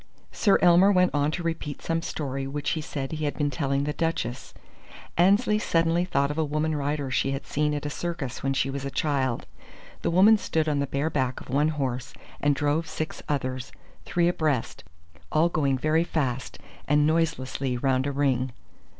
[0.31, 3.83] Sir Elmer went on to repeat some story which he said he had been telling
[3.83, 4.51] the Duchess.
[5.15, 8.71] Annesley suddenly thought of a woman rider she had seen at a circus when she
[8.71, 9.45] was a child.
[10.01, 13.71] The woman stood on the bare back of one horse and drove six others,
[14.03, 14.83] three abreast,
[15.31, 16.57] all going very fast
[16.87, 18.53] and noiselessly round a ring.